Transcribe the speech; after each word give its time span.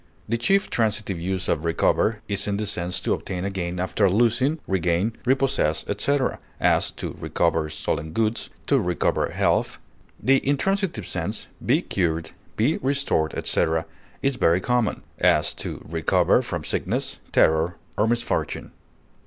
The 0.27 0.35
chief 0.35 0.67
transitive 0.71 1.19
use 1.19 1.47
of 1.47 1.63
recover 1.63 2.23
is 2.27 2.47
in 2.47 2.57
the 2.57 2.65
sense 2.65 2.99
to 3.01 3.13
obtain 3.13 3.45
again 3.45 3.79
after 3.79 4.09
losing, 4.09 4.57
regain, 4.65 5.13
repossess, 5.25 5.85
etc.; 5.87 6.39
as, 6.59 6.89
to 6.93 7.13
recover 7.19 7.69
stolen 7.69 8.11
goods; 8.11 8.49
to 8.65 8.79
recover 8.79 9.29
health. 9.29 9.77
The 10.19 10.37
intransitive 10.43 11.05
sense, 11.05 11.45
be 11.63 11.83
cured, 11.83 12.31
be 12.57 12.77
restored, 12.77 13.35
etc., 13.35 13.85
is 14.23 14.37
very 14.37 14.59
common; 14.59 15.03
as, 15.19 15.53
to 15.61 15.85
recover 15.87 16.41
from 16.41 16.63
sickness, 16.63 17.19
terror, 17.31 17.75
or 17.95 18.07
misfortune. 18.07 18.71